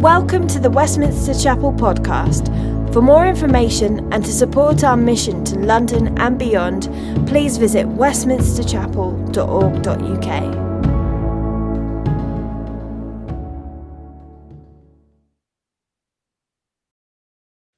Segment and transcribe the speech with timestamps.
[0.00, 2.52] Welcome to the Westminster Chapel podcast.
[2.92, 6.82] For more information and to support our mission to London and beyond,
[7.26, 10.54] please visit westminsterchapel.org.uk.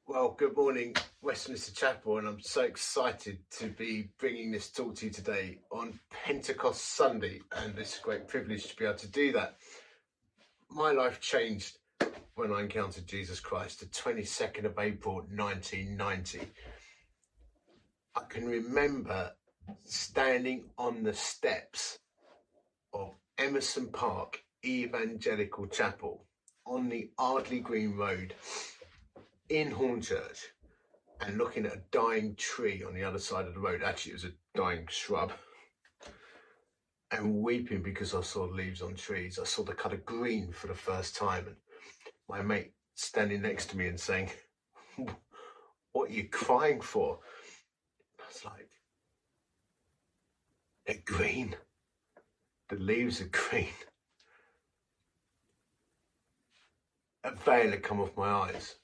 [0.09, 5.07] Well, good morning, Westminster Chapel, and I'm so excited to be bringing this talk to
[5.07, 9.31] you today on Pentecost Sunday, and it's a great privilege to be able to do
[9.35, 9.59] that.
[10.69, 11.78] My life changed
[12.39, 16.41] when I encountered Jesus Christ, the 22nd of April 1990.
[18.15, 19.33] I can remember
[19.85, 21.99] standing on the steps
[22.93, 26.27] of Emerson Park Evangelical Chapel
[26.65, 28.35] on the Ardleigh Green Road
[29.49, 30.45] in Hornchurch
[31.21, 33.83] and looking at a dying tree on the other side of the road.
[33.83, 35.33] Actually, it was a dying shrub.
[37.11, 39.41] And weeping because I saw leaves on trees.
[39.41, 41.47] I saw the colour green for the first time.
[41.47, 41.57] And
[42.29, 44.31] my mate standing next to me and saying,
[45.93, 47.19] What are you crying for?
[48.21, 48.71] I was like,
[50.87, 51.57] They're green.
[52.69, 53.69] The leaves are green.
[57.25, 58.77] A veil had come off my eyes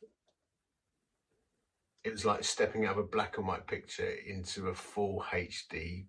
[2.04, 6.04] it was like stepping out of a black and white picture into a full HD,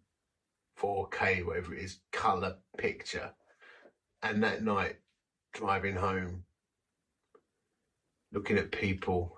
[0.77, 3.31] 4K, whatever it is, color picture.
[4.21, 4.97] And that night,
[5.53, 6.43] driving home,
[8.35, 9.37] looking at people,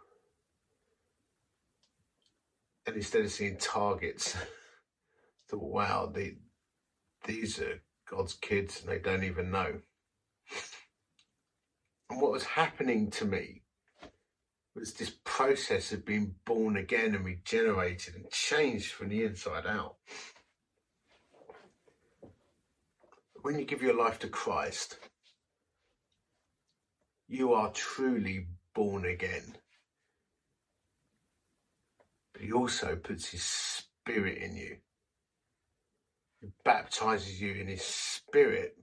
[2.88, 4.36] and instead of seeing targets,
[5.50, 6.38] thought, wow, they,
[7.26, 9.80] these are God's kids and they don't even know.
[12.10, 13.62] And what was happening to me
[14.76, 19.98] was this process of being born again and regenerated and changed from the inside out.
[23.42, 24.98] When you give your life to Christ,
[27.28, 29.58] you are truly born again.
[32.34, 34.78] But He also puts His Spirit in you.
[36.40, 38.78] He baptizes you in His Spirit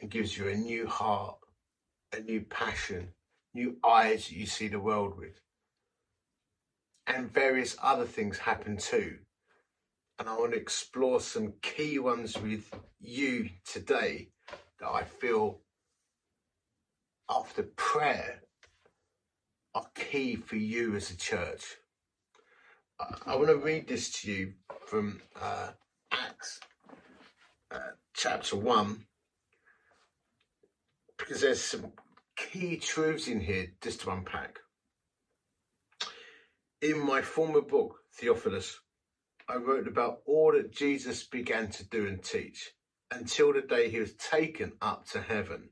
[0.00, 1.38] and gives you a new heart
[2.12, 3.08] a new passion,
[3.54, 5.40] new eyes that you see the world with.
[7.06, 9.16] And various other things happen too.
[10.18, 14.28] And I want to explore some key ones with you today
[14.80, 15.60] that I feel
[17.30, 18.42] after prayer
[19.74, 21.76] are key for you as a church.
[23.26, 24.52] I, want to read this to you
[24.86, 25.68] from uh,
[26.10, 26.60] Acts
[27.70, 27.78] uh,
[28.14, 29.04] chapter 1
[31.18, 31.92] because there's some
[32.36, 34.60] key truths in here just to unpack.
[36.80, 38.78] In my former book, Theophilus,
[39.48, 42.72] I wrote about all that Jesus began to do and teach
[43.10, 45.70] until the day he was taken up to heaven.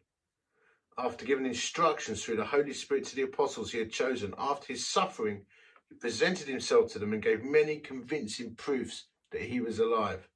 [0.96, 4.86] After giving instructions through the Holy Spirit to the apostles he had chosen, after his
[4.86, 5.44] suffering,
[5.88, 10.28] he presented himself to them and gave many convincing proofs that he was alive.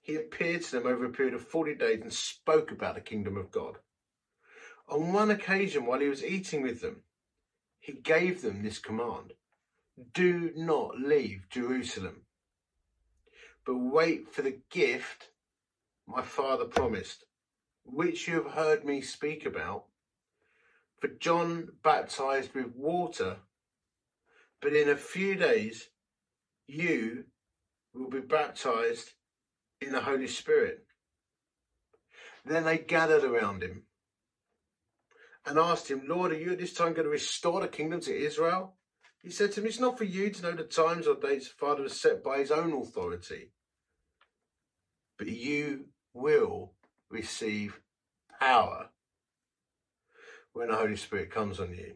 [0.00, 3.36] He appeared to them over a period of 40 days and spoke about the kingdom
[3.36, 3.78] of God.
[4.88, 7.02] On one occasion, while he was eating with them,
[7.80, 9.34] he gave them this command
[10.12, 12.22] Do not leave Jerusalem,
[13.64, 15.30] but wait for the gift
[16.06, 17.24] my father promised,
[17.84, 19.84] which you have heard me speak about.
[21.00, 23.38] For John baptized with water,
[24.60, 25.88] but in a few days
[26.66, 27.24] you
[27.94, 29.10] will be baptized
[29.80, 30.84] in the Holy Spirit.
[32.44, 33.84] Then they gathered around him
[35.46, 38.16] and asked him, Lord, are you at this time going to restore the kingdom to
[38.16, 38.76] Israel?
[39.22, 41.54] He said to him, It's not for you to know the times or dates the
[41.54, 43.52] Father has set by his own authority,
[45.18, 46.72] but you will
[47.10, 47.80] receive
[48.40, 48.88] power
[50.52, 51.94] when the Holy Spirit comes on you.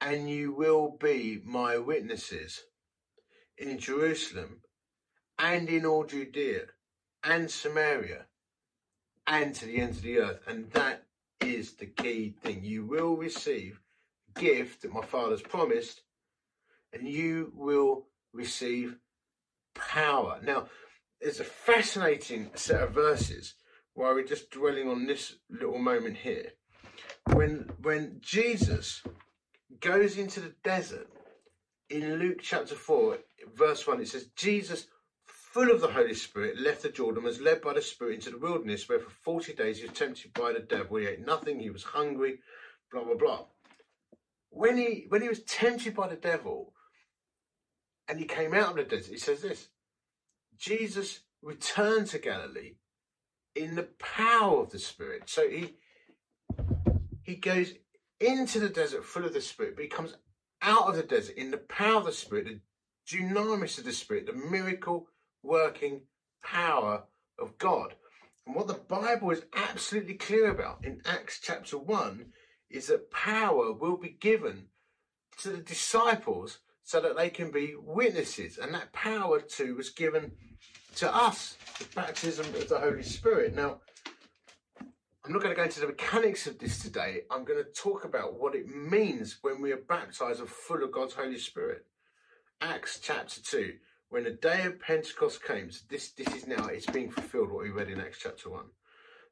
[0.00, 2.62] And you will be my witnesses
[3.56, 4.60] in Jerusalem
[5.38, 6.66] and in all Judea
[7.24, 8.26] and Samaria
[9.26, 10.40] and to the ends of the earth.
[10.46, 11.04] And that
[11.40, 12.64] is the key thing.
[12.64, 13.80] You will receive
[14.36, 16.02] a gift that my Father's promised,
[16.92, 18.96] and you will receive
[19.74, 20.40] power.
[20.42, 20.68] Now,
[21.20, 23.54] there's a fascinating set of verses
[23.98, 26.52] while we're just dwelling on this little moment here.
[27.32, 29.02] When when Jesus
[29.80, 31.08] goes into the desert
[31.90, 33.18] in Luke chapter 4,
[33.56, 34.86] verse 1, it says, Jesus
[35.26, 38.38] full of the Holy Spirit, left the Jordan, was led by the Spirit into the
[38.38, 40.98] wilderness, where for 40 days he was tempted by the devil.
[40.98, 42.38] He ate nothing, he was hungry,
[42.92, 43.46] blah, blah, blah.
[44.50, 46.72] When he, when he was tempted by the devil
[48.06, 49.68] and he came out of the desert, he says this
[50.56, 52.74] Jesus returned to Galilee
[53.58, 55.24] in the power of the Spirit.
[55.26, 55.74] So he
[57.22, 57.74] he goes
[58.20, 60.14] into the desert full of the Spirit, but he comes
[60.62, 62.60] out of the desert in the power of the Spirit, the
[63.06, 65.08] dunamis of the Spirit, the miracle
[65.42, 66.02] working
[66.42, 67.04] power
[67.38, 67.94] of God.
[68.46, 72.32] And what the Bible is absolutely clear about in Acts chapter 1
[72.70, 74.68] is that power will be given
[75.38, 78.56] to the disciples so that they can be witnesses.
[78.56, 80.32] And that power too was given
[80.98, 83.54] to us, the baptism of the Holy Spirit.
[83.54, 83.78] Now,
[85.24, 87.20] I'm not going to go into the mechanics of this today.
[87.30, 90.90] I'm going to talk about what it means when we are baptized and full of
[90.90, 91.86] God's Holy Spirit.
[92.60, 93.74] Acts chapter 2,
[94.08, 97.62] when the day of Pentecost came, so this, this is now, it's being fulfilled, what
[97.62, 98.64] we read in Acts chapter 1.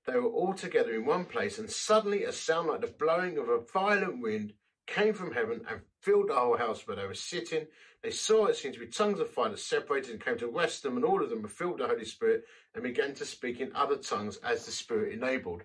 [0.07, 3.49] They were all together in one place, and suddenly a sound like the blowing of
[3.49, 4.53] a violent wind
[4.87, 7.67] came from heaven and filled the whole house where they were sitting.
[8.01, 10.85] They saw it seemed to be tongues of fire that separated and came to rest
[10.85, 12.45] them, and all of them were filled with the Holy Spirit
[12.75, 15.63] and began to speak in other tongues as the Spirit enabled.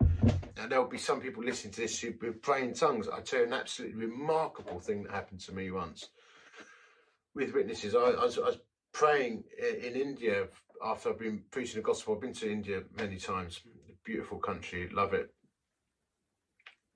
[0.57, 3.07] Now, there'll be some people listening to this who be praying tongues.
[3.07, 6.09] I tell you an absolutely remarkable thing that happened to me once
[7.35, 7.93] with witnesses.
[7.93, 8.57] I, I, was, I was
[8.93, 10.47] praying in India
[10.83, 12.15] after I've been preaching the gospel.
[12.15, 13.61] I've been to India many times.
[14.03, 15.31] Beautiful country, love it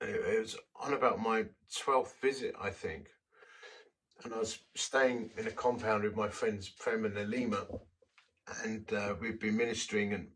[0.00, 1.44] it was on about my
[1.74, 3.08] 12th visit, I think.
[4.24, 7.66] And I was staying in a compound with my friends Prem and Alima,
[8.64, 10.14] and uh, we've been ministering.
[10.14, 10.28] And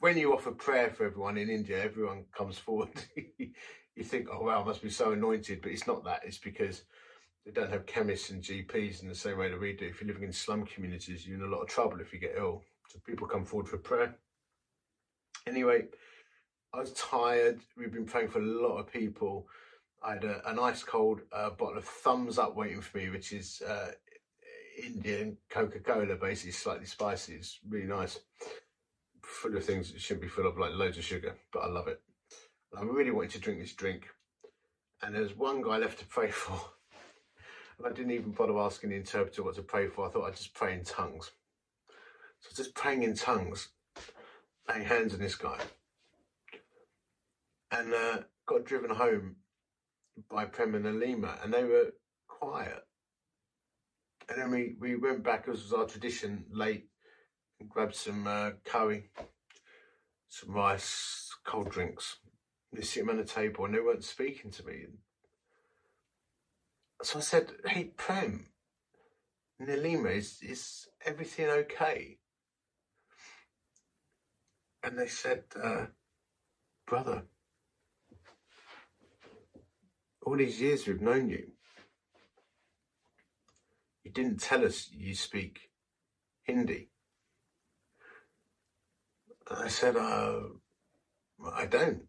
[0.00, 2.90] when you offer prayer for everyone in India, everyone comes forward.
[3.38, 5.62] you think, oh, wow, I must be so anointed.
[5.62, 6.22] But it's not that.
[6.24, 6.82] It's because
[7.44, 9.86] they don't have chemists and GPs in the same way that we do.
[9.86, 12.34] If you're living in slum communities, you're in a lot of trouble if you get
[12.36, 12.62] ill.
[12.88, 14.16] So people come forward for prayer.
[15.46, 15.84] Anyway,
[16.74, 17.60] I was tired.
[17.76, 19.46] We've been praying for a lot of people.
[20.02, 23.32] I had a, a nice cold uh, bottle of Thums Up waiting for me, which
[23.32, 23.90] is uh,
[24.82, 27.34] Indian Coca Cola, basically slightly spicy.
[27.34, 28.18] It's really nice.
[29.22, 31.88] Full of things it shouldn't be full of, like loads of sugar, but I love
[31.88, 32.00] it.
[32.76, 34.08] I really wanted to drink this drink.
[35.02, 36.58] And there's one guy left to pray for.
[37.78, 40.06] And I didn't even bother asking the interpreter what to pray for.
[40.06, 41.30] I thought I'd just pray in tongues.
[42.40, 43.68] So just praying in tongues,
[44.68, 45.58] laying hands on this guy
[47.70, 49.36] and uh, got driven home
[50.28, 51.92] by Prem and Alima, and they were
[52.28, 52.82] quiet.
[54.28, 56.86] And then we, we went back, as was our tradition, late,
[57.58, 59.10] and grabbed some uh, curry,
[60.28, 62.16] some rice, cold drinks.
[62.72, 64.86] They sit them on the table, and they weren't speaking to me.
[67.02, 68.46] So I said, "Hey, Prem,
[69.60, 72.18] Nalima, is is everything okay?"
[74.82, 75.86] And they said, uh,
[76.86, 77.24] "Brother."
[80.22, 81.46] All these years we've known you,
[84.04, 85.70] you didn't tell us you speak
[86.42, 86.88] Hindi.
[89.50, 90.40] I said, uh,
[91.54, 92.02] I don't.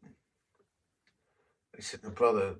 [1.75, 2.55] He said, my brother,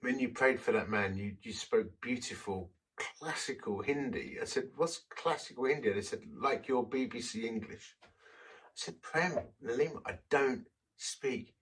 [0.00, 4.38] when you prayed for that man, you, you spoke beautiful classical Hindi.
[4.40, 5.92] I said, what's classical Hindi?
[5.92, 7.96] They said, like your BBC English.
[8.02, 8.08] I
[8.74, 10.64] said, Prem, Nalim, I don't
[10.96, 11.54] speak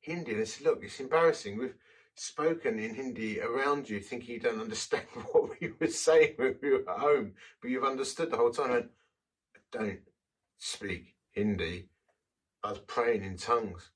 [0.00, 0.44] Hindi.
[0.44, 1.58] Said, look, it's embarrassing.
[1.58, 1.74] We've
[2.14, 6.70] spoken in Hindi around you, thinking you don't understand what we were saying when we
[6.70, 8.90] were at home, but you've understood the whole time.
[9.54, 10.00] I don't
[10.58, 11.88] speak Hindi.
[12.62, 13.90] I was praying in tongues.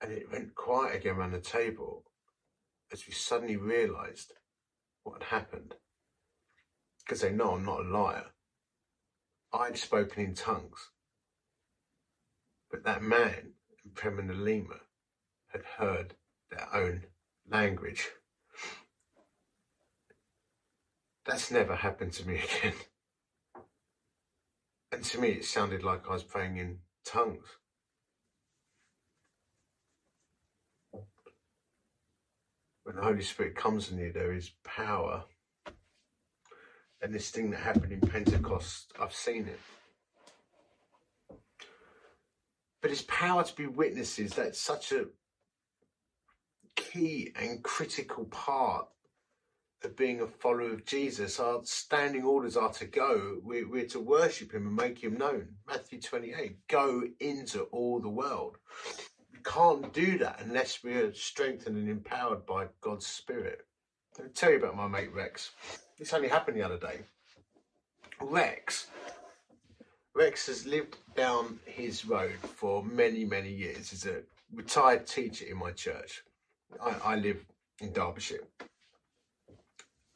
[0.00, 2.04] And it went quiet again around the table
[2.90, 4.32] as we suddenly realized
[5.02, 5.74] what had happened.
[7.04, 8.26] Because they know I'm not a liar.
[9.52, 10.90] I'd spoken in tongues.
[12.70, 13.52] But that man,
[13.94, 14.76] Prem Lima,
[15.52, 16.14] had heard
[16.50, 17.04] their own
[17.50, 18.08] language.
[21.26, 22.74] That's never happened to me again.
[24.92, 27.46] And to me, it sounded like I was praying in tongues.
[32.82, 35.24] When the Holy Spirit comes in you, there is power.
[37.02, 39.60] And this thing that happened in Pentecost, I've seen it.
[42.82, 44.32] But it's power to be witnesses.
[44.32, 45.06] That's such a
[46.76, 48.86] key and critical part
[49.82, 51.40] of being a follower of Jesus.
[51.40, 53.38] Our standing orders are to go.
[53.42, 55.48] We're, we're, to worship him and make him known.
[55.66, 58.56] Matthew 28 go into all the world.
[59.32, 63.66] We can't do that unless we're strengthened and empowered by God's Spirit.
[64.18, 65.52] Let me tell you about my mate Rex.
[65.98, 67.00] This only happened the other day.
[68.20, 68.88] Rex.
[70.14, 73.90] Rex has lived down his road for many, many years.
[73.90, 74.22] He's a
[74.52, 76.22] retired teacher in my church.
[76.82, 77.44] I, I live
[77.80, 78.46] in Derbyshire,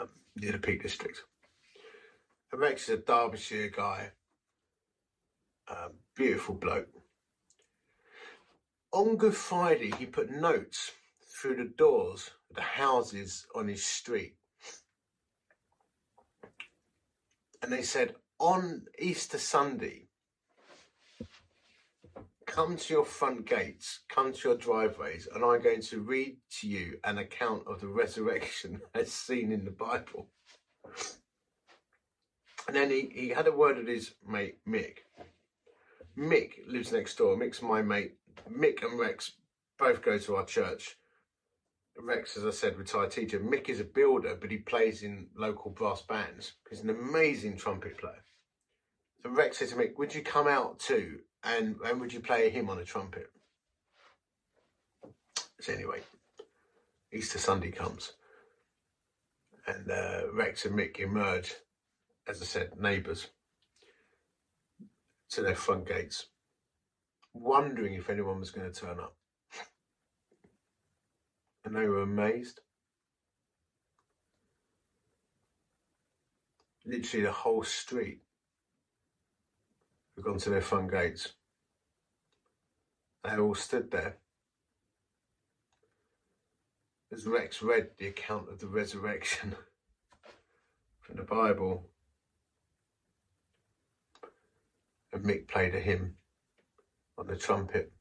[0.00, 1.18] um, near the Peak District.
[2.52, 4.12] And Rex is a Derbyshire guy,
[5.66, 6.88] Um, beautiful bloke.
[8.92, 10.92] On Good Friday, he put notes
[11.26, 14.37] through the doors of the houses on his street.
[17.62, 20.03] And they said, on Easter Sunday,
[22.46, 26.68] come to your front gates, come to your driveways, and I'm going to read to
[26.68, 30.28] you an account of the resurrection as seen in the Bible.
[32.66, 34.98] And then he, he had a word with his mate Mick.
[36.16, 37.36] Mick lives next door.
[37.36, 38.14] Mick's my mate.
[38.50, 39.32] Mick and Rex
[39.78, 40.96] both go to our church.
[41.96, 43.38] Rex, as I said, retired teacher.
[43.38, 46.54] Mick is a builder, but he plays in local brass bands.
[46.68, 48.24] He's an amazing trumpet player.
[49.22, 51.20] So Rex said to Mick, Would you come out too?
[51.44, 53.30] And, and would you play him on a trumpet?
[55.60, 56.00] So, anyway,
[57.12, 58.12] Easter Sunday comes.
[59.66, 61.54] And uh, Rex and Mick emerge,
[62.28, 63.28] as I said, neighbours,
[65.30, 66.26] to their front gates,
[67.32, 69.16] wondering if anyone was going to turn up
[71.64, 72.60] and they were amazed.
[76.84, 78.20] Literally, the whole street
[80.16, 81.35] had gone to their front gates.
[83.23, 84.18] They all stood there.
[87.12, 89.54] As Rex read the account of the resurrection
[91.00, 91.88] from the Bible,
[95.12, 96.16] and Mick played a hymn
[97.16, 97.92] on the trumpet.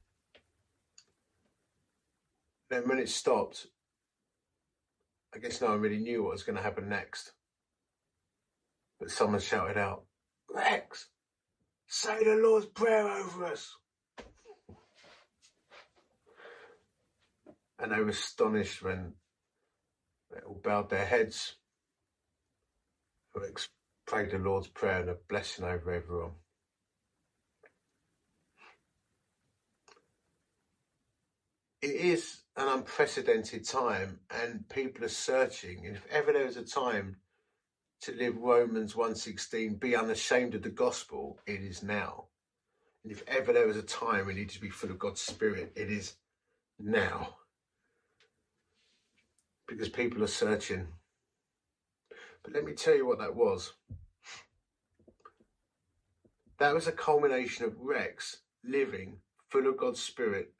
[2.69, 3.67] Then when it stopped,
[5.33, 7.33] I guess no one really knew what was going to happen next.
[8.99, 10.05] But someone shouted out,
[10.49, 11.07] Rex,
[11.93, 13.75] say the Lord's Prayer over us.
[17.77, 19.13] And they were astonished when
[20.31, 21.57] they all bowed their heads.
[24.07, 26.31] Prayed the Lord's Prayer and a blessing over everyone.
[31.81, 35.85] It is an unprecedented time and people are searching.
[35.85, 37.17] And if ever there was a time
[38.03, 42.25] to live Romans 1.16, be unashamed of the gospel, it is now.
[43.01, 45.71] And if ever there was a time we need to be full of God's Spirit,
[45.75, 46.15] it is
[46.77, 47.35] now.
[49.69, 50.87] Because people are searching.
[52.43, 53.71] But let me tell you what that was.
[56.59, 60.51] That was a culmination of Rex living full of God's Spirit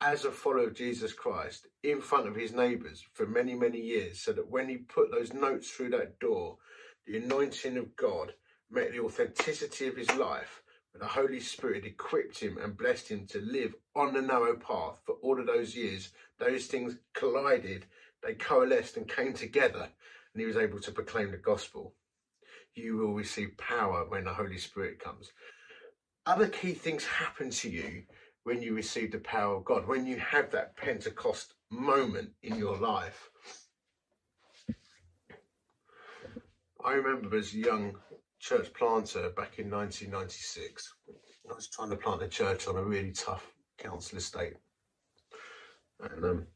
[0.00, 4.18] as a follower of Jesus Christ in front of his neighbours for many, many years,
[4.18, 6.56] so that when he put those notes through that door,
[7.06, 8.34] the anointing of God
[8.70, 13.26] met the authenticity of his life, and the Holy Spirit equipped him and blessed him
[13.28, 16.10] to live on the narrow path for all of those years.
[16.38, 17.86] Those things collided,
[18.22, 19.88] they coalesced and came together,
[20.32, 21.94] and he was able to proclaim the gospel.
[22.74, 25.32] You will receive power when the Holy Spirit comes.
[26.26, 28.04] Other key things happen to you
[28.44, 32.76] when you receive the power of God, when you have that Pentecost moment in your
[32.76, 33.29] life.
[36.84, 37.96] I remember as a young
[38.38, 40.94] church planter back in 1996,
[41.50, 43.46] I was trying to plant a church on a really tough
[43.78, 44.54] council estate.
[46.00, 46.46] And um,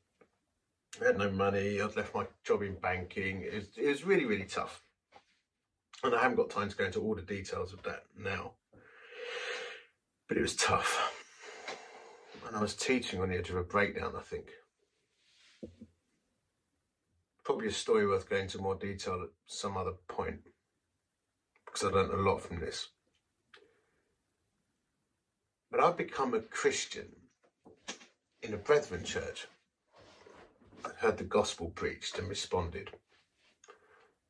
[1.03, 3.43] I had no money, I'd left my job in banking.
[3.43, 4.83] It was, it was really, really tough.
[6.03, 8.53] And I haven't got time to go into all the details of that now.
[10.29, 11.13] But it was tough
[12.47, 14.51] and I was teaching on the edge of a breakdown, I think.
[17.45, 20.41] Probably a story worth going into more detail at some other point,
[21.67, 22.89] because I learned a lot from this.
[25.71, 27.09] But I've become a Christian
[28.43, 29.47] in a Brethren church.
[30.85, 32.91] I heard the gospel preached and responded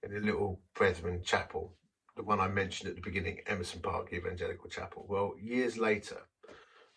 [0.03, 1.77] in a little Brethren chapel,
[2.17, 5.07] the one I mentioned at the beginning, Emerson Park Evangelical Chapel.
[5.09, 6.19] Well, years later,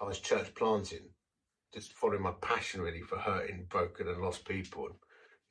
[0.01, 1.09] I was church planting,
[1.73, 4.95] just following my passion really for hurting, broken, and lost people, and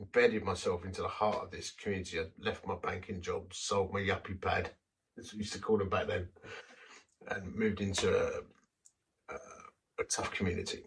[0.01, 2.21] embedded myself into the heart of this community.
[2.21, 4.71] I left my banking job, sold my yuppie pad,
[5.19, 6.29] as we used to call them back then,
[7.29, 8.41] and moved into a,
[9.33, 9.37] a,
[10.01, 10.85] a tough community.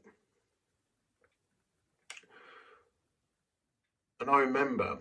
[4.20, 5.00] And I remember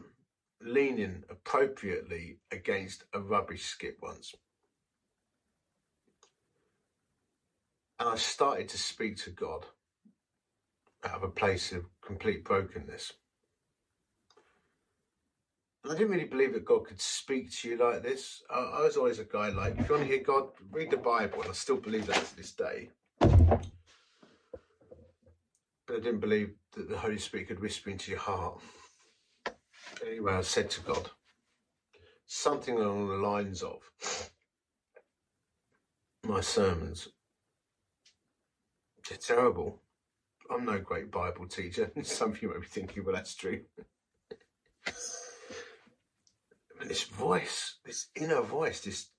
[0.61, 4.35] leaning appropriately against a rubbish skip once.
[8.01, 9.67] And I started to speak to God
[11.05, 13.13] out of a place of complete brokenness.
[15.89, 18.43] I didn't really believe that God could speak to you like this.
[18.51, 20.99] I, I was always a guy like, if you want to hear God, read the
[20.99, 21.41] Bible.
[21.41, 22.91] And I still believe that to this day.
[23.21, 23.63] But
[25.97, 28.61] I didn't believe that the Holy Spirit could whisper into your heart.
[30.07, 31.11] Anyway, I said to God,
[32.27, 33.81] something along the lines of,
[36.27, 37.09] my sermons
[39.09, 39.81] They're terrible.
[40.51, 41.91] I'm no great Bible teacher.
[42.03, 43.63] Some of you may be thinking, well, that's true.
[46.81, 49.11] and this voice, this inner voice, this,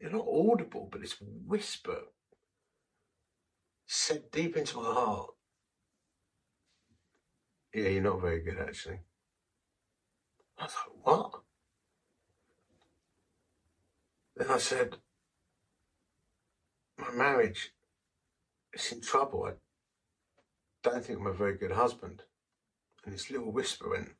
[0.00, 1.98] you're not audible, but this whisper
[3.86, 5.30] said deep into my heart,
[7.74, 9.00] yeah, you're not very good, actually.
[10.58, 11.40] I was like, what?
[14.36, 14.96] Then I said,
[16.98, 17.72] my marriage
[18.72, 19.44] is in trouble.
[19.44, 19.52] I
[20.82, 22.22] don't think I'm a very good husband.
[23.04, 24.10] And this little whisper went,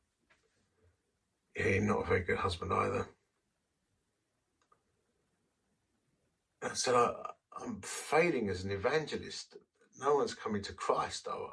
[1.55, 3.07] yeah, not a very good husband either.
[6.63, 7.13] I said, I,
[7.61, 9.57] I'm failing as an evangelist.
[9.99, 11.49] No one's coming to Christ, though.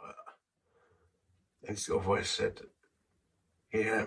[1.67, 2.61] And his voice said,
[3.73, 4.07] Yeah,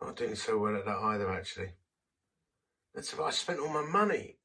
[0.00, 1.72] not doing so well at that either, actually.
[2.94, 4.36] That's if I spent all my money.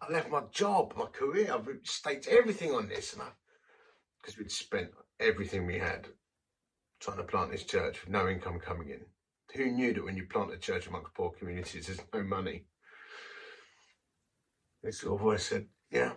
[0.00, 1.52] I left my job, my career.
[1.52, 3.12] I've staked everything on this.
[3.12, 3.28] And I,
[4.20, 6.06] because we'd spent everything we had
[7.00, 9.00] trying to plant this church with no income coming in.
[9.54, 12.64] Who knew that when you plant a church amongst poor communities, there's no money?
[14.82, 16.12] This little voice said, Yeah,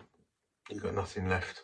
[0.70, 1.64] you've got nothing left.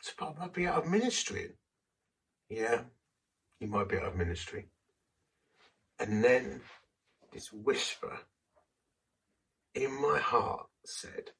[0.00, 1.50] So I might be out of ministry.
[2.48, 2.82] Yeah,
[3.58, 4.68] you might be out of ministry.
[5.98, 6.60] And then
[7.32, 8.20] this whisper
[9.74, 11.30] in my heart said,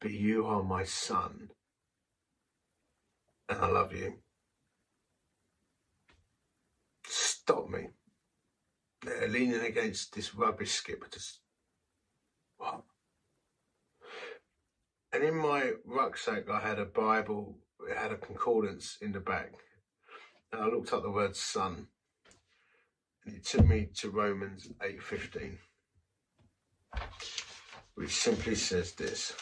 [0.00, 1.48] But you are my son,
[3.48, 4.18] and I love you.
[7.48, 7.86] Stop me.
[9.00, 11.02] They're leaning against this rubbish skip.
[12.58, 12.82] What?
[15.14, 17.56] And in my rucksack, I had a Bible.
[17.88, 19.54] It had a concordance in the back,
[20.52, 21.86] and I looked up the word "son,"
[23.24, 25.58] and it took me to Romans eight fifteen,
[27.94, 29.34] which simply says this: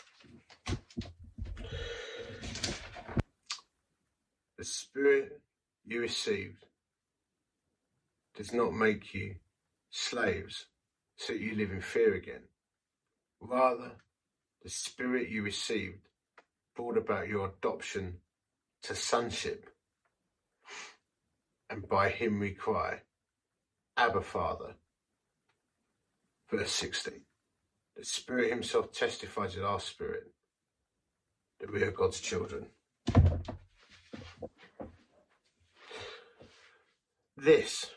[4.57, 5.41] "The Spirit
[5.85, 6.66] you received
[8.37, 9.37] does not make you
[9.91, 10.67] slaves,
[11.17, 12.49] so that you live in fear again."
[13.41, 13.97] Rather,
[14.63, 16.09] the Spirit you received
[16.75, 18.21] brought about your adoption
[18.83, 19.71] to sonship.
[21.69, 23.03] And by him we cry,
[23.97, 24.77] Abba Father.
[26.49, 27.25] Verse 16.
[27.97, 30.33] The Spirit Himself testifies with our spirit
[31.59, 32.67] that we are God's children.
[37.37, 37.91] This,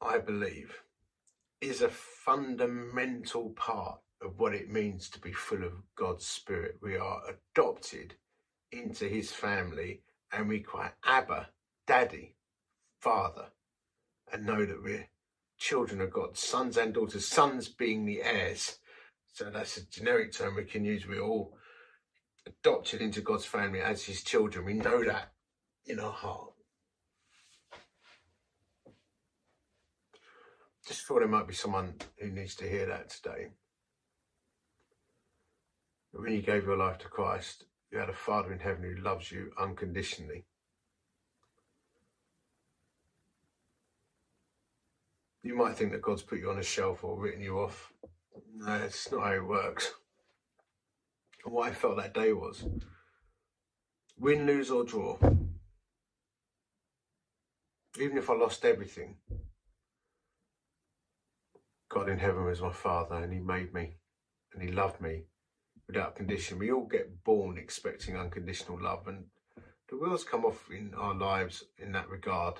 [0.00, 0.82] I believe,
[1.60, 6.76] is a fundamental part of what it means to be full of God's Spirit.
[6.82, 8.14] We are adopted
[8.72, 10.02] into His family
[10.32, 11.48] and we cry, Abba,
[11.86, 12.34] Daddy,
[13.00, 13.46] Father,
[14.32, 15.08] and know that we're
[15.58, 18.78] children of God, sons and daughters, sons being the heirs.
[19.32, 21.06] So that's a generic term we can use.
[21.06, 21.56] We're all
[22.46, 24.64] adopted into God's family as His children.
[24.64, 25.32] We know that
[25.86, 26.53] in our heart.
[30.86, 33.48] Just thought there might be someone who needs to hear that today
[36.14, 39.32] when you gave your life to Christ, you had a Father in heaven who loves
[39.32, 40.44] you unconditionally.
[45.42, 47.92] You might think that God's put you on a shelf or written you off.
[48.54, 49.92] No, it's not how it works.
[51.44, 52.64] What I felt that day was
[54.18, 55.18] win, lose, or draw.
[58.00, 59.16] Even if I lost everything,
[61.94, 63.94] God in heaven was my Father and He made me
[64.52, 65.26] and He loved me
[65.86, 66.58] without condition.
[66.58, 69.26] We all get born expecting unconditional love, and
[69.88, 72.54] the wheels come off in our lives in that regard.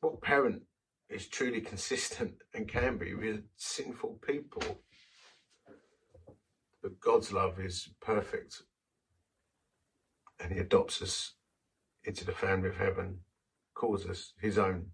[0.00, 0.62] What parent
[1.10, 4.62] is truly consistent and can be with sinful people?
[6.82, 8.62] But God's love is perfect,
[10.40, 11.34] and He adopts us
[12.02, 13.18] into the family of heaven,
[13.74, 14.86] calls us His own,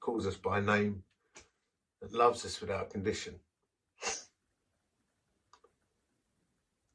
[0.00, 1.02] calls us by name,
[2.02, 3.34] and loves us without condition.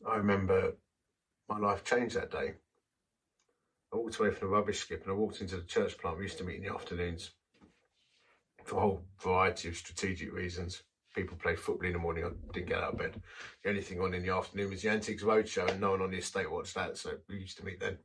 [0.07, 0.73] I remember
[1.49, 2.53] my life changed that day.
[3.93, 6.17] I walked away from the rubbish skip and I walked into the church plant.
[6.17, 7.31] We used to meet in the afternoons
[8.63, 10.83] for a whole variety of strategic reasons.
[11.15, 12.25] People play football in the morning.
[12.25, 13.21] I didn't get out of bed.
[13.63, 16.11] The only thing on in the afternoon was the Antiques Roadshow, and no one on
[16.11, 16.97] the estate watched that.
[16.97, 17.97] So we used to meet then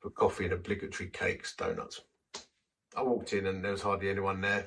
[0.00, 2.00] for coffee and obligatory cakes, donuts.
[2.96, 4.66] I walked in and there was hardly anyone there.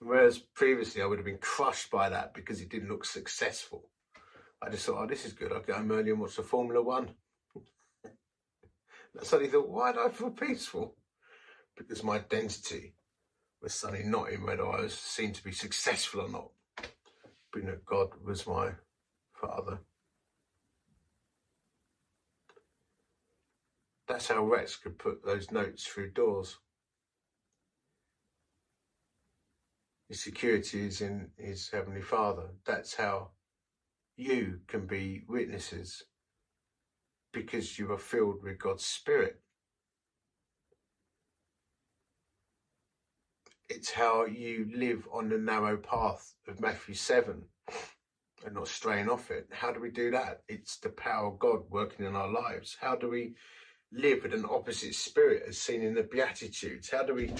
[0.00, 3.88] Whereas previously I would have been crushed by that because it didn't look successful.
[4.62, 5.52] I just thought, oh, this is good.
[5.52, 7.10] I'll get home early and watch the Formula One.
[9.18, 10.96] I suddenly thought, why do I feel peaceful?
[11.76, 12.94] Because my identity
[13.62, 16.50] was suddenly not in whether I was seen to be successful or not.
[17.52, 18.70] But you know, God was my
[19.40, 19.78] Father.
[24.06, 26.58] That's how Rex could put those notes through doors.
[30.08, 32.48] His security is in his Heavenly Father.
[32.64, 33.30] That's how
[34.16, 36.04] you can be witnesses
[37.32, 39.40] because you are filled with God's Spirit.
[43.68, 47.42] It's how you live on the narrow path of Matthew 7
[48.44, 49.48] and not straying off it.
[49.50, 50.42] How do we do that?
[50.48, 52.76] It's the power of God working in our lives.
[52.80, 53.34] How do we
[53.92, 56.90] live with an opposite spirit as seen in the Beatitudes?
[56.90, 57.32] How do we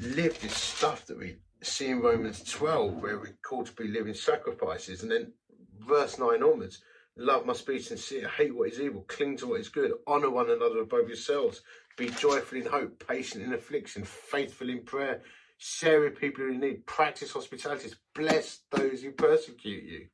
[0.00, 4.14] live this stuff that we see in Romans 12, where we're called to be living
[4.14, 5.02] sacrifices?
[5.02, 5.32] And then
[5.80, 6.82] verse 9 onwards
[7.16, 10.50] love must be sincere, hate what is evil, cling to what is good, honour one
[10.50, 11.62] another above yourselves,
[11.96, 15.22] be joyful in hope, patient in affliction, faithful in prayer,
[15.56, 20.06] share with people who need, practice hospitality, bless those who persecute you,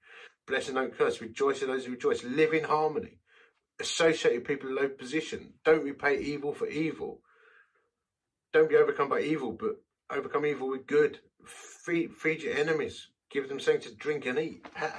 [0.46, 3.18] bless and don't curse, rejoice in those who rejoice, live in harmony
[3.82, 5.52] associate with people in low position.
[5.64, 7.20] Don't repay evil for evil.
[8.52, 11.18] Don't be overcome by evil, but overcome evil with good.
[11.46, 13.08] Feed, feed your enemies.
[13.30, 14.66] Give them something to drink and eat.
[14.74, 14.92] How,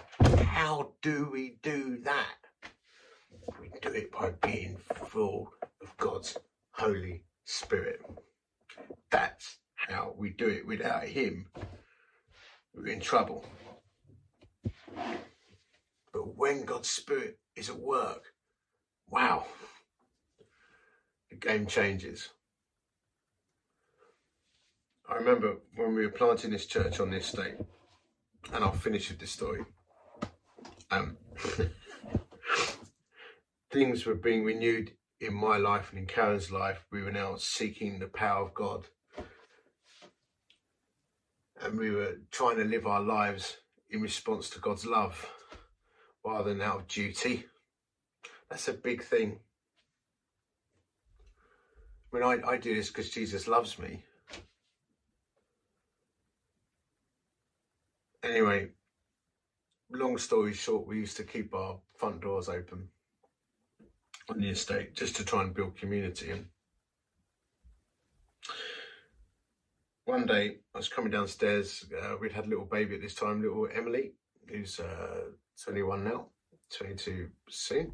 [0.43, 2.37] how do we do that?
[3.59, 4.77] We do it by being
[5.07, 6.37] full of God's
[6.71, 8.01] Holy Spirit.
[9.11, 10.65] That's how we do it.
[10.65, 11.47] Without Him,
[12.73, 13.45] we're in trouble.
[16.13, 18.33] But when God's Spirit is at work,
[19.13, 19.45] Wow.
[21.29, 22.29] The game changes.
[25.13, 27.53] I remember when we were planting this church on this estate,
[28.51, 29.63] and I'll finish with this story.
[30.89, 31.17] Um,
[33.71, 36.87] things were being renewed in my life and in Karen's life.
[36.91, 38.87] We were now seeking the power of God.
[41.61, 43.57] And we were trying to live our lives
[43.91, 45.29] in response to God's love
[46.25, 47.45] rather than out of duty.
[48.49, 49.41] That's a big thing.
[52.11, 54.03] I mean, I, I do this because Jesus loves me.
[58.23, 58.69] Anyway,
[59.91, 62.87] long story short, we used to keep our front doors open
[64.29, 66.29] on the estate just to try and build community.
[66.31, 66.45] And
[70.05, 71.85] one day I was coming downstairs.
[72.01, 74.13] Uh, we'd had a little baby at this time, little Emily,
[74.47, 75.25] who's uh,
[75.61, 76.27] 21 now,
[76.77, 77.91] 22 soon.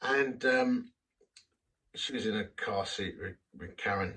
[0.00, 0.92] And um,
[1.94, 4.14] she was in a car seat with, with Karen.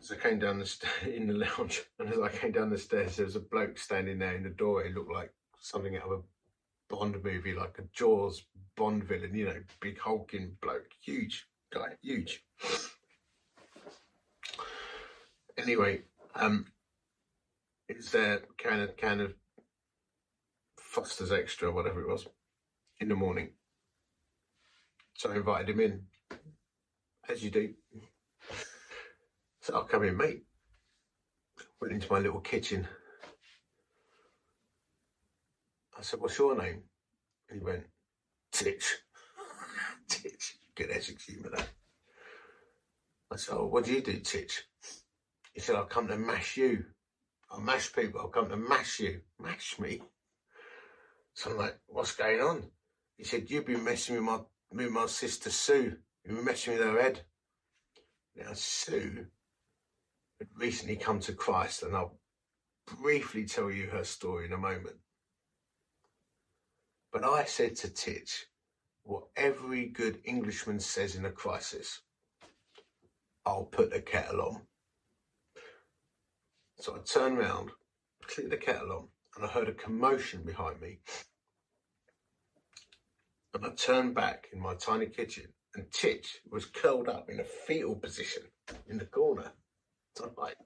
[0.00, 2.78] As I came down the st- in the lounge, and as I came down the
[2.78, 4.84] stairs, there was a bloke standing there in the door.
[4.84, 6.22] He looked like something out of a
[6.90, 8.44] Bond movie, like a Jaws
[8.76, 12.44] Bond villain, you know, big hulking bloke, huge guy, huge.
[15.56, 16.02] Anyway,
[16.34, 16.66] um,
[17.88, 19.34] it was there, kind of, kind of
[20.78, 22.26] Foster's Extra, whatever it was,
[23.00, 23.50] in the morning.
[25.14, 26.02] So I invited him in,
[27.28, 27.74] as you do.
[29.64, 30.42] So I'll come in, mate.
[31.80, 32.86] Went into my little kitchen.
[35.98, 36.82] I said, What's your name?
[37.50, 37.84] He went,
[38.52, 38.98] Titch.
[40.10, 40.58] Titch.
[40.74, 41.66] Good Essex humour, that.
[43.32, 44.64] I said, Oh, what do you do, Titch?
[45.54, 46.84] He said, I'll come to mash you.
[47.50, 48.20] I'll mash people.
[48.20, 49.22] I'll come to mash you.
[49.40, 50.02] Mash me?
[51.32, 52.64] So I'm like, What's going on?
[53.16, 54.40] He said, You've been messing with my
[54.78, 57.22] and my sister Sue, You've been messing with her head.
[58.36, 59.28] Now, Sue
[60.56, 62.18] recently come to Christ, and I'll
[63.00, 64.96] briefly tell you her story in a moment.
[67.12, 68.46] But I said to Titch,
[69.04, 72.00] what every good Englishman says in a crisis
[73.46, 74.62] I'll put the kettle on.
[76.78, 77.70] So I turned round,
[78.26, 81.00] clicked the kettle on, and I heard a commotion behind me
[83.54, 87.44] and I turned back in my tiny kitchen, and Titch was curled up in a
[87.44, 88.42] fetal position
[88.88, 89.52] in the corner.
[90.16, 90.56] So I'm like,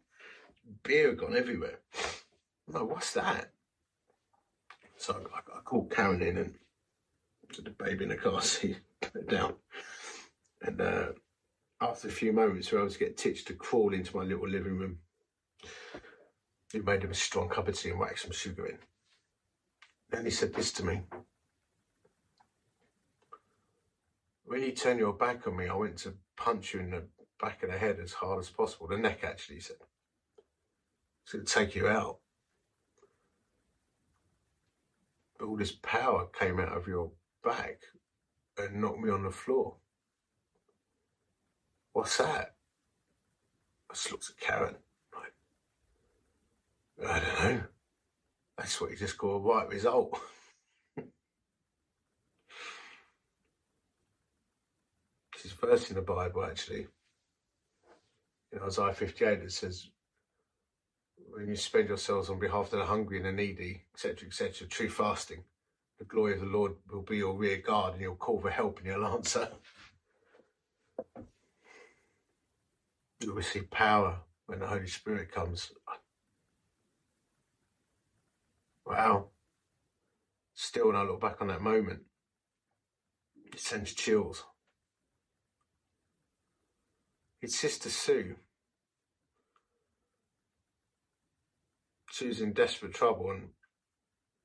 [0.82, 1.80] beer gone everywhere.
[2.66, 3.50] I'm like, what's that?
[4.96, 6.54] So I, I called Karen in and
[7.54, 8.80] put the baby in the car seat,
[9.28, 9.54] down.
[10.62, 11.08] And uh,
[11.80, 14.76] after a few moments, where I was get Titch to crawl into my little living
[14.76, 14.98] room,
[16.72, 18.78] he made him a strong cup of tea and whacked some sugar in.
[20.10, 21.02] Then he said this to me.
[24.48, 27.04] when you turn your back on me, I went to punch you in the
[27.40, 28.88] back of the head as hard as possible.
[28.88, 29.76] The neck, actually, he said.
[31.22, 32.18] It's going to take you out.
[35.38, 37.10] But all this power came out of your
[37.44, 37.78] back
[38.56, 39.76] and knocked me on the floor.
[41.92, 42.54] What's that?
[43.90, 44.76] I just looked at Karen.
[45.14, 45.34] Like,
[47.08, 47.62] I don't know.
[48.56, 50.18] That's what you just call a right result.
[50.96, 51.04] this
[55.44, 56.88] is first in the Bible, actually.
[58.52, 59.88] In Isaiah 58, it says,
[61.30, 64.88] when you spend yourselves on behalf of the hungry and the needy, etc., etc., true
[64.88, 65.44] fasting,
[65.98, 68.78] the glory of the Lord will be your rear guard and you'll call for help
[68.78, 69.48] and you'll answer.
[73.20, 75.72] You'll receive power when the Holy Spirit comes.
[78.86, 79.30] Wow.
[80.54, 82.02] Still, when I look back on that moment,
[83.52, 84.44] it sends chills.
[87.40, 88.34] It's Sister Sue.
[92.10, 93.50] She was in desperate trouble, and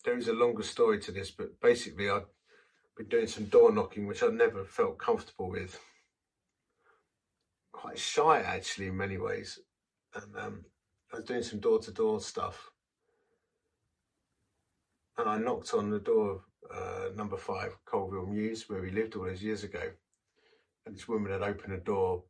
[0.06, 2.25] there is a longer story to this, but basically, I'd
[2.95, 5.79] been doing some door knocking, which I never felt comfortable with.
[7.71, 9.58] Quite shy, actually, in many ways.
[10.13, 10.65] And um,
[11.12, 12.69] I was doing some door to door stuff.
[15.17, 19.15] And I knocked on the door of uh, number five, Colville Mews, where we lived
[19.15, 19.82] all those years ago.
[20.86, 22.23] And this woman had opened the door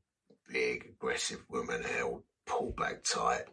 [0.51, 3.45] big, aggressive woman, held pulled back tight.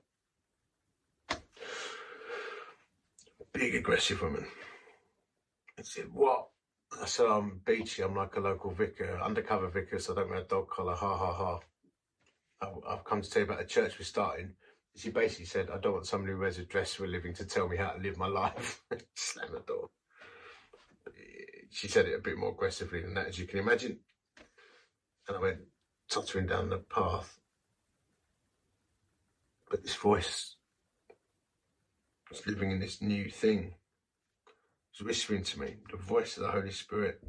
[3.53, 4.47] Big, aggressive woman.
[5.79, 6.49] I said, What?
[7.01, 8.03] I said, I'm Beachy.
[8.03, 10.95] I'm like a local vicar, undercover vicar, so I don't wear a dog collar.
[10.95, 11.61] Ha ha ha.
[12.89, 14.53] I've come to tell you about a church we're starting.
[14.97, 17.45] She basically said, I don't want somebody who wears a dress for a living to
[17.45, 18.83] tell me how to live my life.
[19.15, 19.89] Slam the door.
[21.71, 24.01] She said it a bit more aggressively than that, as you can imagine.
[25.29, 25.59] And I went,
[26.11, 27.39] tottering down the path.
[29.71, 30.57] But this voice
[32.29, 33.75] was living in this new thing.
[34.93, 37.21] It was whispering to me, the voice of the Holy Spirit.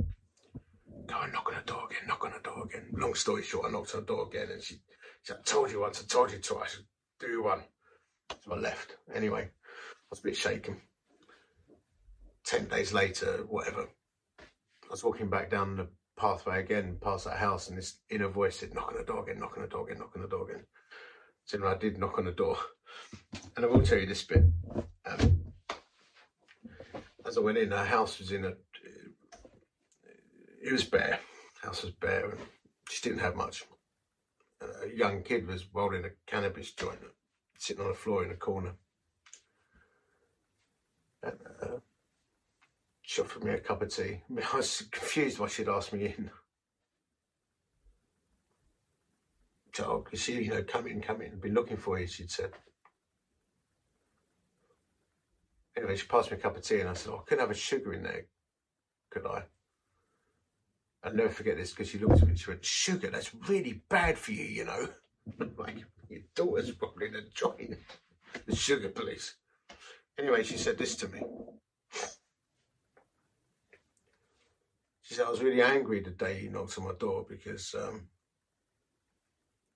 [1.05, 2.87] Go and knock on the door again, knock on the door again.
[2.93, 4.79] Long story short, I knocked on the door again and she, she
[5.23, 6.79] said, I told you once, I told you twice,
[7.19, 7.61] do one.
[8.43, 8.95] So I left.
[9.13, 10.81] Anyway, I was a bit shaken.
[12.43, 13.87] Ten days later, whatever,
[14.39, 15.87] I was walking back down the
[16.21, 19.39] pathway again past that house, and this inner voice said, "Knock on the door again,
[19.39, 20.65] knock on the door again, knock on the door again."
[21.45, 22.57] So I did knock on the door,
[23.55, 24.43] and I will tell you this bit.
[25.05, 25.53] Um,
[27.25, 28.53] as I went in, our house was in a.
[30.63, 31.19] It was bare.
[31.63, 32.39] House was bare, and
[32.89, 33.63] she didn't have much.
[34.61, 36.99] A young kid was rolling a cannabis joint,
[37.57, 38.73] sitting on the floor in a corner.
[41.23, 41.60] And, uh,
[43.11, 44.21] she offered me a cup of tea.
[44.53, 46.31] I, was confused why she'd asked me in.
[49.73, 51.37] So, you see, you know, come in, come in.
[51.37, 52.51] Been looking for you, she'd said.
[55.75, 57.51] Anyway, she passed me a cup of tea and I said, oh, I couldn't have
[57.51, 58.27] a sugar in there,
[59.09, 59.43] could I?
[61.03, 63.81] I'll never forget this because she looked at me and she went, Sugar, that's really
[63.89, 64.87] bad for you, you know.
[65.57, 67.75] like, your daughter's probably in a joint.
[68.45, 69.35] The sugar police.
[70.17, 71.23] Anyway, she said this to me.
[75.11, 78.07] She said, I was really angry the day you knocked on my door because um,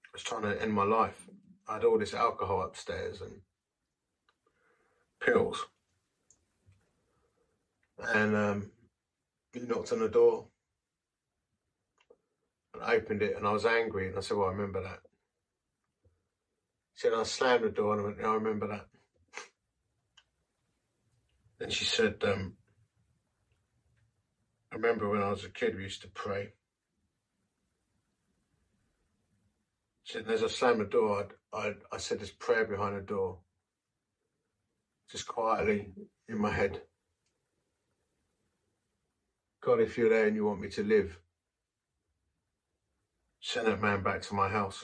[0.06, 1.28] I was trying to end my life.
[1.67, 3.41] I had all this alcohol upstairs and
[5.19, 5.65] pills.
[8.00, 8.71] And um,
[9.54, 10.45] knocked on the door.
[12.74, 14.08] And I opened it and I was angry.
[14.08, 15.00] And I said, Well, I remember that.
[16.93, 18.88] She said, I slammed the door and I went, yeah, I remember that.
[21.60, 22.54] Then she said, um,
[24.75, 26.49] I remember when I was a kid, we used to pray.
[30.03, 33.01] She said, as I slammed the door, I, I, I said this prayer behind the
[33.01, 33.38] door,
[35.09, 35.93] just quietly
[36.27, 36.81] in my head.
[39.61, 41.17] God, if you're there and you want me to live,
[43.39, 44.83] send that man back to my house.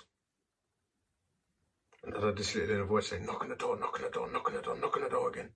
[2.06, 4.10] And as I just little inner voice saying, knock on the door, knock on the
[4.10, 5.49] door, knock on the door, knock on the door again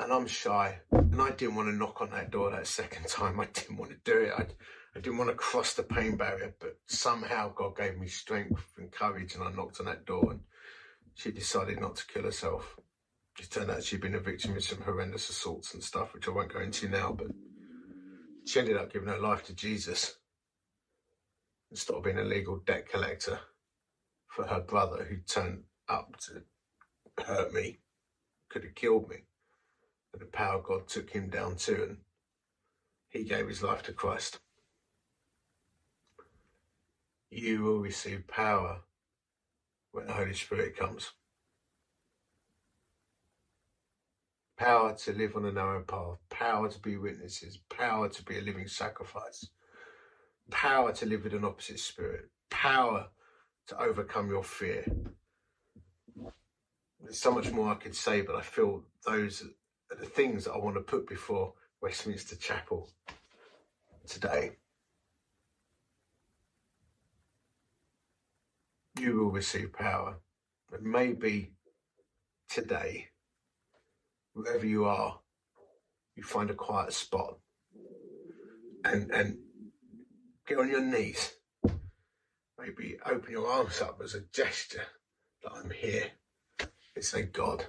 [0.00, 3.38] and I'm shy, and I didn't want to knock on that door that second time.
[3.38, 4.32] I didn't want to do it.
[4.36, 4.46] I,
[4.96, 8.90] I didn't want to cross the pain barrier, but somehow God gave me strength and
[8.90, 10.40] courage, and I knocked on that door, and
[11.14, 12.76] she decided not to kill herself.
[13.38, 16.32] It turned out she'd been a victim of some horrendous assaults and stuff, which I
[16.32, 17.28] won't go into now, but
[18.46, 20.16] she ended up giving her life to Jesus
[21.70, 23.38] and stopped being a legal debt collector
[24.28, 26.42] for her brother who turned up to
[27.24, 27.80] hurt me,
[28.48, 29.16] could have killed me.
[30.18, 31.96] The power God took him down to, and
[33.08, 34.40] he gave his life to Christ.
[37.30, 38.80] You will receive power
[39.92, 41.12] when the Holy Spirit comes.
[44.58, 48.42] Power to live on a narrow path, power to be witnesses, power to be a
[48.42, 49.48] living sacrifice,
[50.50, 53.08] power to live with an opposite spirit, power
[53.68, 54.84] to overcome your fear.
[57.00, 59.44] There's so much more I could say, but I feel those
[59.98, 62.88] the things I want to put before Westminster Chapel
[64.06, 64.52] today.
[68.98, 70.18] You will receive power.
[70.70, 71.52] But maybe
[72.48, 73.08] today,
[74.34, 75.18] wherever you are,
[76.14, 77.38] you find a quiet spot
[78.84, 79.38] and, and
[80.46, 81.32] get on your knees.
[82.58, 84.84] Maybe open your arms up as a gesture
[85.42, 86.06] that I'm here.
[86.94, 87.66] It's a God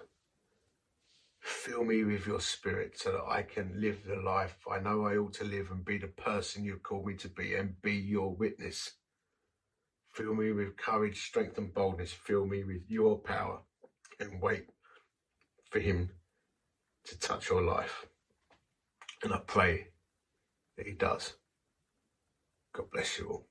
[1.41, 5.17] fill me with your spirit so that I can live the life I know I
[5.17, 8.33] ought to live and be the person you've called me to be and be your
[8.33, 8.91] witness.
[10.13, 12.11] Fill me with courage, strength, and boldness.
[12.11, 13.61] Fill me with your power
[14.19, 14.67] and wait
[15.71, 16.11] for Him
[17.05, 18.05] to touch your life.
[19.23, 19.87] And I pray
[20.77, 21.33] that He does.
[22.73, 23.50] God bless you all.